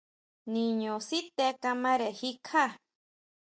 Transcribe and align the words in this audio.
Niño 0.53 0.93
sité 1.09 1.47
kamare 1.61 2.09
jikjá. 2.19 2.63